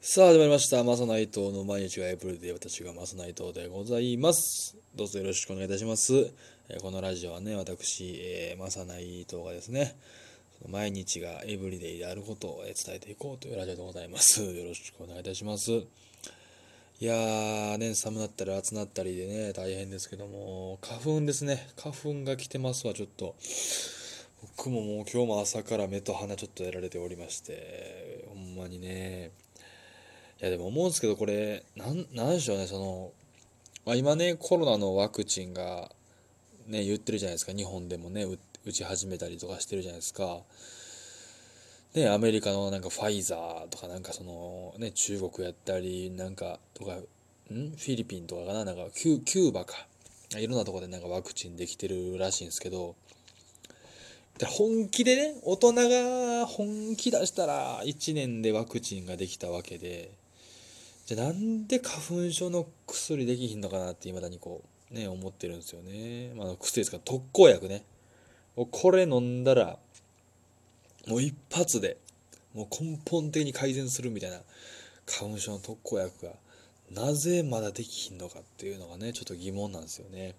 [0.00, 0.84] さあ始まりました。
[0.84, 4.76] マサナイトの毎日がエイプリルで私がマサナイトでございます。
[4.94, 6.30] どうぞよろしくお願いいたします。
[6.68, 9.96] えこのラジオはね、私、えーマサナイトがですね、
[10.68, 14.40] 毎日がエブリデイであることを伝えていこうというラジオでございます。
[14.54, 15.72] よろしくお願いいたします。
[15.72, 15.84] い
[17.00, 21.70] やー、ね、寒なったり暑なったりでね、大変ですけども、花粉ですね。
[21.74, 23.34] 花粉が来てますわ、ちょっと。
[24.56, 29.32] 僕ももう今日も朝から目と鼻ちょっとやられておりまして、ほんまにね、
[30.40, 33.10] いやでも思うんですけどこれなんなんでしょうねその、
[33.84, 35.90] まあ、今ねコロナのワクチンが
[36.68, 37.52] ね言ってるじゃないですか。
[37.52, 38.24] 日本でもね
[38.64, 40.40] 打ち始めたりとかしてるじゃないですか。
[41.92, 46.98] でアメリカのなんかファイザーとかなんかそのね中国やったりなんかとかん？
[47.00, 49.86] フィリピンとかかななんかキュキューバか。
[50.36, 52.94] いろんなとこでなんかワクチンできてるらしいんですけど。
[54.46, 60.12] 本気でね大人が本気出したら1年でワクチンができたわけで。
[61.08, 67.82] じゃあなんで花粉症の薬できひんのかなっていまだにこうね思ってるんですよね、まあ、薬ですから特効薬ね。
[68.70, 69.78] これ飲んだら
[71.06, 71.96] もう一発で
[72.52, 74.40] もう根本的に改善するみたいな
[75.06, 76.32] 花粉症の特効薬が
[76.90, 80.34] なぜまだできひんのかっていうのがねちょっと疑問なんですよね。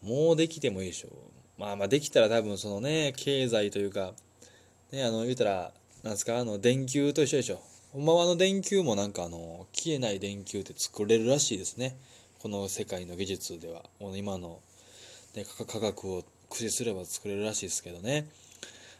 [0.00, 1.12] もうできてもいいでしょう。
[1.60, 4.12] まあまあできたら多分そのね経済というか
[4.92, 5.72] ねあの言うたら
[6.04, 7.60] なんですかあの電球と一緒でしょ。
[7.92, 11.96] ほんまの電球もなんかあの消えない電球って作れるらしいですね。
[12.38, 13.82] この世界の技術では。
[13.98, 14.60] もう今の、
[15.34, 18.28] ね、科科学を駆使すれば作れるらしいですけどね、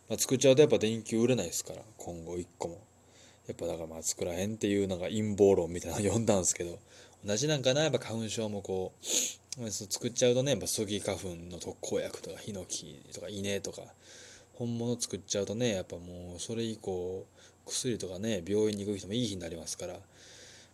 [0.08, 2.78] まあ、作っちゃうとやっぱ電球売れないですから今後1個も。
[3.46, 6.78] やっぱだからまあ作らへんっていうのが陰謀論みたいなの読んだんですけど
[7.24, 7.82] 同じなんかな？
[7.82, 9.04] やっぱ花粉症もこう
[9.70, 13.82] そう作っちゃうとねやっぱスギ花粉の特効薬とかヒノキとか稲とか
[14.54, 17.24] 本物作っちゃうとねやっぱもうそれ以降
[17.70, 19.94] 薬とかね病院に行く人もいい日になりますから、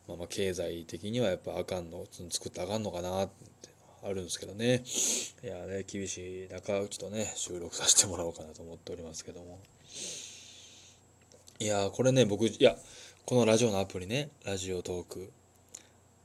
[0.08, 3.68] まあ、まあ経済的にはやっぱあかんの作ったらあかんのかなって
[4.04, 4.82] あるんですけどね。
[5.42, 9.58] いやね厳しい中ちょっとね収録させてもらおうかなと思っておりますけども。
[11.58, 12.76] いやこれね僕いや
[13.24, 15.30] このラジオのアプリねラジオトーク。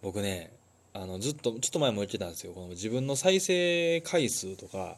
[0.01, 0.51] 僕ね
[0.93, 2.53] あのずっとちょっと前も言ってたんですよ。
[2.53, 4.97] この自分の再生回数とか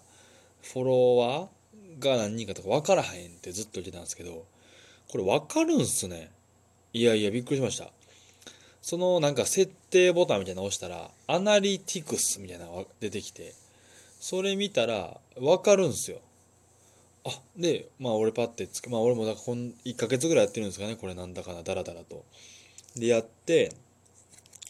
[0.61, 4.45] フォロワーが何人かとか分からへんってずっと言ってたんですけど
[5.09, 6.31] これ分かるんすね。
[6.93, 7.91] いやいやびっくりしました。
[8.81, 13.53] そのなんか設定ボタンみたいなの押したらアナリティクスみたいなのが出てきて
[14.19, 16.17] それ見たら分かるんすよ。
[17.25, 20.97] あでまあ俺パッてつけまあ俺もだからこん1ヶ月ぐらいやってるんですかね。
[20.97, 22.25] これなんだかなダラダラと。
[22.95, 23.73] でやって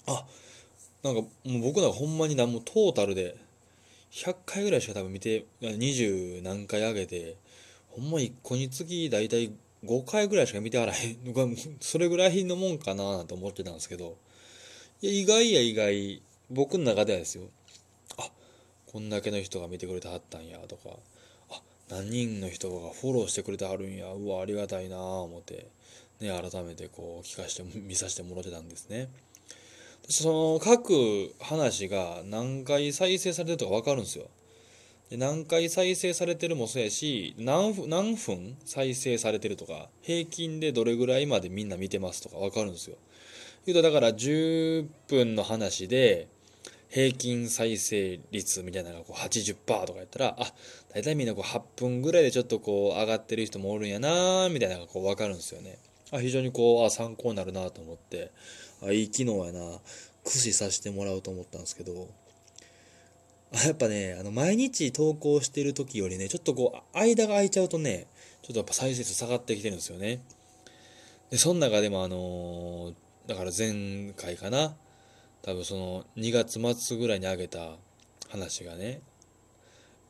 [0.06, 0.24] あ
[1.02, 1.28] なんかも
[1.60, 3.36] う僕なんかほんまに何もトータルで
[4.12, 7.36] 100回ぐらいしか多分見て20何回上げて
[7.90, 9.52] ほんま1個につき大体
[9.86, 11.46] 5回ぐらいしか見てあらへんのが
[11.82, 14.18] それぐらいのもんかななんて思ってたんですけど。
[15.02, 16.22] いや意外や意外。
[16.50, 17.44] 僕の中ではですよ。
[18.18, 18.30] あ
[18.92, 20.90] こんだけの人が見てくれてはったんやとか。
[21.52, 24.08] あ何人の人がフォローしてくれてはるんや。
[24.14, 25.68] うわありがたいなあ思って。
[26.22, 29.10] ね改めてこう聞かして見させてもらってたんですね。
[30.10, 34.28] その各話が何回再生されてるとか分かるんですよ。
[35.18, 42.98] 何回再生されてるもそうやし何分何分再生されてるとか平均でどれぐらいまでみんな見てますとか分かるんですよ。
[43.66, 46.28] 言うとだから10分の話で
[46.90, 50.54] 平均再生率みたいなのがこう80%とかやったらあ
[50.94, 55.78] 大体みんなこう8分ぐらいでちょっとこう上がってる人もおるんやなみたいなのがこう分かるんですよね。
[56.12, 58.32] あ非常にこうあ参考になるなと思って
[58.82, 59.80] あいい機能やな。
[60.24, 62.08] 駆使させてもらおうと思ったんですけど。
[63.66, 68.08] やっぱねあの毎日投稿してる時よりねちょっとこう間が空いちゃうとね
[68.42, 70.22] ちょっとやっぱ再生数下がってきてるんですよね。
[71.30, 72.96] でその中でもあのー
[73.28, 74.76] だから前回かな
[75.44, 77.78] 多分その2月末ぐらいに上げた
[78.30, 79.02] 話がね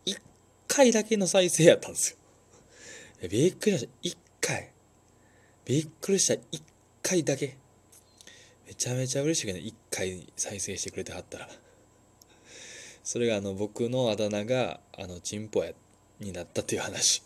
[0.08, 0.20] 1
[0.68, 2.18] 回だけの再生やったんです
[3.22, 3.30] よ。
[3.30, 3.92] びっくりした。
[4.02, 4.72] 1回。
[5.66, 6.34] びっくりした。
[6.34, 6.62] 1
[7.04, 7.56] 回だけ。
[8.66, 11.50] めちゃめちゃ嬉しいけどね1回再生してくれてはったら。
[13.04, 15.74] それがあの僕のあだ名があのチンポや
[16.20, 17.22] になったっていう話。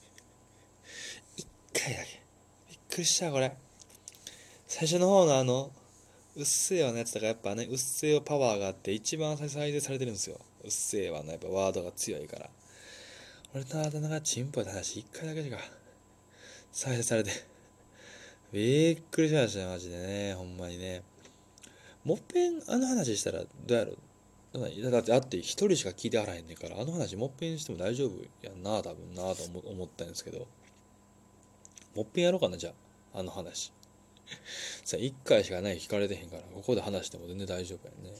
[1.38, 2.22] 1回だけ。
[2.70, 3.56] びっくりしたこれ。
[4.68, 5.72] 最初の方のあの
[6.36, 10.40] うっせぇわのやつとかやっぱねうっせぇわパワーがあって一番再生されてるんですよ。
[10.64, 12.50] うっせぇわのやっぱワードが強いから。
[13.54, 15.58] 俺のあだ名がチンポやって話1回だけしか。
[16.72, 17.32] 再生されて。
[18.52, 20.34] びっくりしましたよマジでね。
[20.34, 21.04] ほんまにね。
[22.04, 23.98] もっぺんあの話したらどうやろう。
[24.54, 30.48] だってあって一人しか聞いてはらへんねんからあの話もっぺんしても大丈夫やんな多分なと思ったんですけど。
[31.96, 32.72] もっぺんやろうかなじゃ
[33.14, 33.20] あ。
[33.20, 33.72] あの話。
[34.86, 38.20] さ1回しかない聞かれてへんからここで話しても全然大丈夫やんね。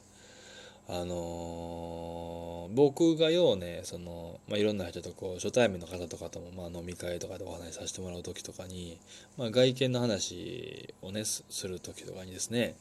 [0.90, 8.98] あのー、僕がようねその、まあ、いろんな人とこう初対面の方とかとも、まあ、飲み会とかでお話しさせてもらう時とかに、
[9.36, 12.78] まあ、外見の話をねする時とかにですね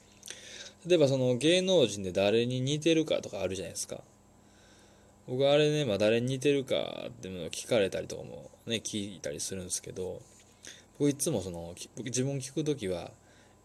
[0.87, 4.01] 例えばその芸能人で誰に似てるかとかあるじゃないですか。
[5.27, 10.23] 僕あれね、まあ、誰に似てるかっていうのを聞かれたりとかもね聞いたりするんですけど
[11.01, 11.75] 僕いつもその
[12.05, 13.11] 自分聞く時は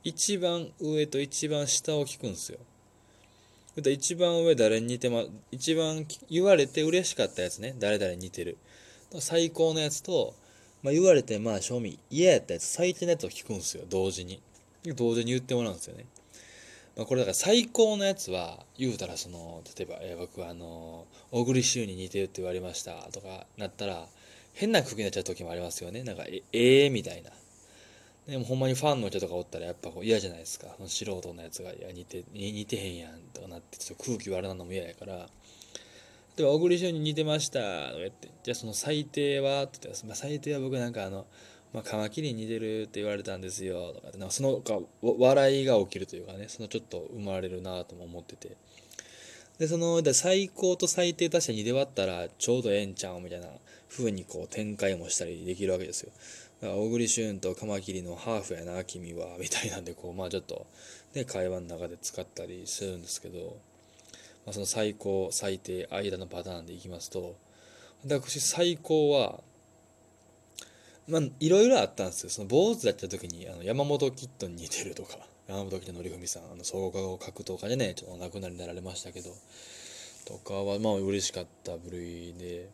[0.04, 2.58] 一番上と一番下を聞くんですよ。
[3.78, 7.76] 一番上誰に似てま一番言われて嬉しかったやつね。
[7.80, 8.58] 誰々に似てる。
[9.20, 10.34] 最高のやつと、
[10.82, 13.84] まあ、言われてまあ賞味嫌やったやつ最低のやつを聞くんですよ。
[13.88, 14.42] 同時に。
[14.96, 16.06] 同時に言ってもらうんですよね、
[16.98, 24.06] まあ、これだから最高のやつは言うたらその例えば、えー、僕はあの小栗旬に似てるって言われましたとかなったら
[24.54, 26.04] 変な空気になっちゃう時もありますよね。
[26.04, 27.32] なんかええー、みたいな。
[28.28, 30.68] でもほんまにファンの人とかおったらやっぱこう嫌じゃないですか。
[30.86, 35.28] 素人のやつがいや似て似てへんやんとかなってちょっと空気悪なのも嫌やから。
[36.36, 41.26] では小栗旬に似てましたとか言ってじゃあその最低はって言ったら、まあ、最低は僕なんかあの
[41.74, 48.58] まあ、カマキリに似てるって言われたんですよとかなんかそのか笑いが起きるというかねそのちょっと生まれるなとも思ってて。
[49.58, 53.48] でその最高と最低確かにで割ったらちょうどええんちゃうみたいな
[53.92, 56.12] 風にこう展開もしたりできるわけですよ。
[56.64, 60.66] 小栗旬とカマキリのハーフやな君はみたいなんでこうまあちょっと
[61.14, 63.58] ね会話の中で使ったりするんですけど、
[64.46, 67.36] まあ、その最高最低間のパターンでいきますと
[68.04, 69.42] 私最高は
[71.08, 72.30] まあいろいろあったんですよ。
[72.30, 75.18] その坊主だった時にあの山本キッドに似てるとか
[75.48, 79.32] 山本キッド典文さんあの総合格闘家でねちょっとお亡くなりになられましたけど
[80.26, 82.70] とかはまあ嬉しかった部類で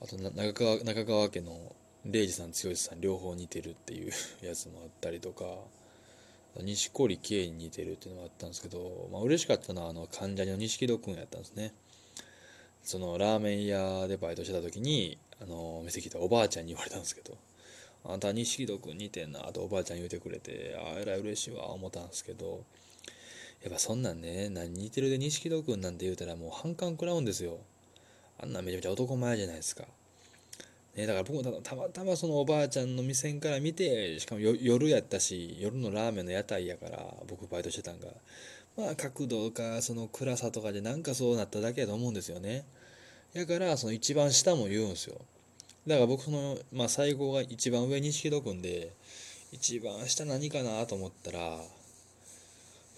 [0.00, 1.72] あと中川中川家の
[2.04, 4.12] 礼二さん剛さん両方似てるっていう
[4.44, 5.44] やつもあったりとか
[6.62, 11.74] 錦織圭に似てるっていうのもあったんですけど、まあ嬉しかったのはあの関ジャニの錦戸君やったんですね。
[12.84, 17.36] そのラーメン屋でバイトしてた時にあの店来たおばあちゃんに言われたんですけど
[18.04, 22.62] 「あんた錦戸君似てんな」とおばあちゃん言うてくれてあえらい嬉しいわ思ったんですけど
[23.62, 27.58] やっぱそんなんね何似てるで錦戸君なんて言うたらもう反感食らうんですよ。
[28.38, 29.84] あんなめちゃめちゃ男前じゃないですか。
[30.96, 38.06] ね、だから僕もたまたまそのおばあちゃんの目線から見てしかも夜やったし夜のラーメンの屋台やから僕バイトしてたんが
[38.76, 42.64] まあ角度かその暗さとかでなんかそうなっただけやと思うんですよね。
[43.34, 45.20] だからその一番下も言うんですよ。
[45.86, 48.92] だから僕その、まあ、最後が一番上に錦戸君で
[49.52, 51.58] 一番下何かなと思ったら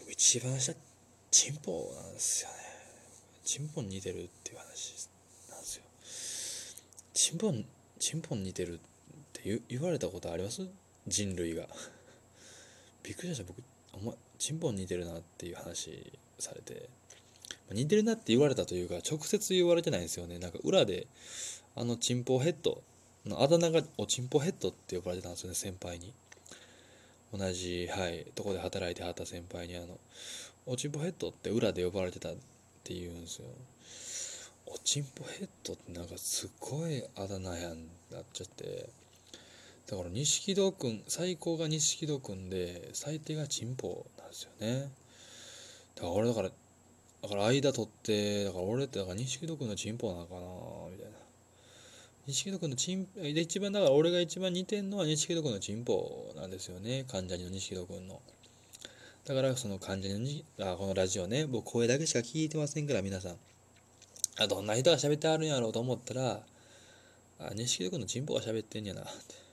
[0.08, 0.72] 一番下
[1.30, 2.54] チンポなんですよね。
[3.44, 5.08] チンポに似てるっていう話
[5.50, 5.82] なんですよ。
[7.12, 7.64] チンポン
[7.98, 8.78] チンポン似てるっ
[9.32, 10.62] て言われたことあります？
[11.06, 11.66] 人類が。
[13.02, 13.44] びっくりした。
[13.44, 13.62] 僕
[13.92, 16.88] お前チンポン似てるなっていう話されて。
[17.72, 20.38] 似てるなって言われたというか直接言われてないんですよね。
[20.38, 21.06] なんか裏で
[21.74, 22.80] あのチンポヘッド
[23.26, 26.12] のあだ名がおチンポヘッドって呼ばれてたんですよね先輩に。
[27.32, 29.98] 同じはいとこで働いてはった先輩にあの
[30.64, 32.34] おチンポヘッドって裏で呼ばれてたっ
[32.84, 33.46] ていうんですよ。
[34.68, 38.88] おちんぽヘッドってなんかすごいあだ名やんなっちゃって。
[39.86, 44.90] だから錦戸君最高が錦戸君で最低がチンポなんですよね。
[45.94, 46.50] だから俺だから
[47.22, 50.40] だから間取ってだから俺ってだから錦戸君のチンポなのかな
[50.90, 51.12] みたいな。
[52.26, 57.04] 錦戸君のチンで一番だから俺が一番似てんのは錦戸君のチンポなんですよね。
[57.06, 58.20] 患者の錦戸君の。
[59.24, 61.46] だからその患者にあこのラジオね。
[61.46, 63.36] 僕声だけしか聞いてませんから皆さん。
[64.38, 66.40] あどんな人が喋ってはるんやろうと思ったら
[67.38, 69.45] あ錦戸君の人望が喋ってんやなって。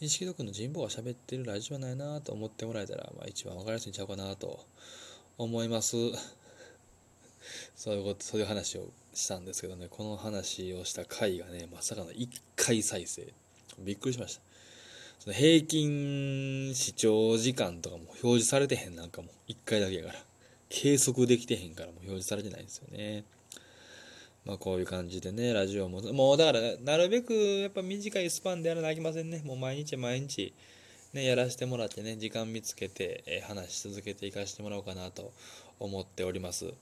[0.00, 4.64] 錦戸君の人望が喋ってるラジオないなと思ってもらえたら、まあ、一番分かりやすいんちゃうかなと
[5.36, 5.96] 思います。
[7.76, 9.88] そういうことそういう話をしたんですけどね。
[9.90, 13.30] この話をした回がねまさかの1回再生。
[13.78, 14.40] びっくりしました。
[15.18, 20.24] その平均視聴時間とかも表示されてへんなんかも1回だけやから。
[20.70, 23.24] 計測できてへんからもう表示されてないんですよね。
[24.44, 29.42] まあこういう感じでね、ラジオも、もうだから、なるべくやっぱ短いスパンでやらなきゃいけませんね。
[29.44, 30.54] もう毎日毎日、
[31.12, 35.32] ね、やらせてもらってね、時間見つけて、えー、話し続けていかせてもらおうかなと
[35.78, 36.72] 思っております。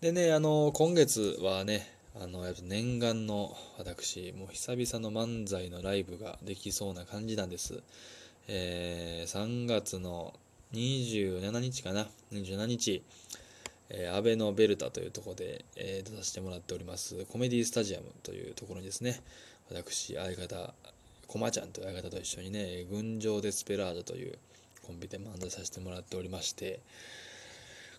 [0.00, 1.86] でね、あの、今月はね、
[2.20, 7.82] あの、やっぱ念願の私、もう久々の漫才のライブができそうな感じなんです。
[8.48, 10.34] えー、3月の
[10.72, 13.02] 27日かな、27日、
[13.90, 19.20] えー、アベノベルタというところで、え、出させてもらっておりますコメディスタジアムというところにですね
[19.70, 20.72] 私相方
[21.26, 24.38] コマちゃんという相方と一緒にね「群青デスペラード」という
[24.82, 26.80] コンビで漫才させてもらっておりまして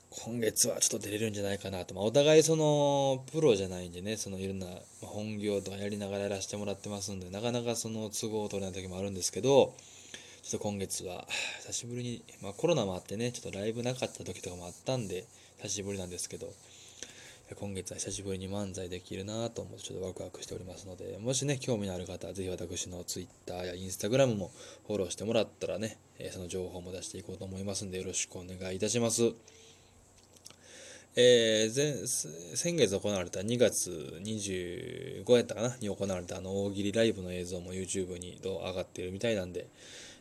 [0.10, 4.68] 今月はちょっと出れるんじゃないかなと、まあ、お互いそのプロじゃないんでねそのいろんな
[5.02, 9.74] 本業とかやりながらやらせてもらってますんでなかなかその都合を取れない時もあるんですけど
[10.44, 11.26] ちょっと今月は
[11.62, 15.26] 久しぶりに、まあ、コロナもあってねちょっとライブなかった時とかもあったんで
[15.62, 16.52] 久しぶりなんですけど
[17.60, 24.52] 今月は久しぶりに漫才できるなと思ってちょっとワクワクしておりますのでもしね興味のある方はぜひ私の Twitter や Instagram も
[24.88, 25.98] フォローしてもらったらね
[26.32, 29.34] その情報も出していこうと思いますんでよろしくお願いいたします
[31.14, 39.68] えー、先月行われた2月25やったかなに行われたあの大喜利ライブの映像も YouTube に上がっているみたいなんで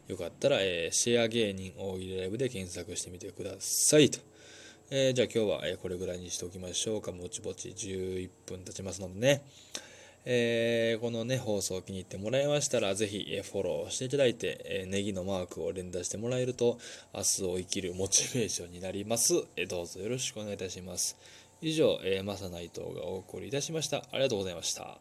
[0.09, 4.19] よかったら、えー、シェア芸人大喜利ライブで検索してみてくださいと。
[4.93, 7.13] えー、じゃあ今日は、えこれぐらいにしておきましょうか。
[7.13, 9.43] ぼちぼち11分経ちますのでね。
[10.25, 16.81] えー、このね、放送気に入ってもらいましたら、ぜひ、えフォローしていただいて、えネギのマークを連打してもらえると、
[17.15, 19.35] 明日を生きるモチベーションになります。
[19.57, 21.17] えどうぞよろしくお願いいたします。
[21.63, 23.99] 以上、えー、マサナイトがお送りいたしました。
[23.99, 24.99] ありがとうございました。